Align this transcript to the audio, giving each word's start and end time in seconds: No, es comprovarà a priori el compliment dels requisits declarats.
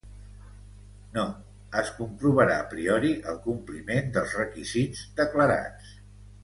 No, 1.17 1.25
es 1.83 1.91
comprovarà 1.99 2.57
a 2.63 2.65
priori 2.73 3.13
el 3.33 3.39
compliment 3.47 4.13
dels 4.19 4.35
requisits 4.43 5.09
declarats. 5.25 5.99